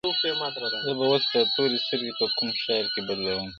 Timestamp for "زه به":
0.85-1.05